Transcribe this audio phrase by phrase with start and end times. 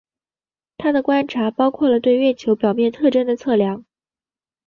[0.79, 3.85] 他的观察包括了对月球表面特征的测量。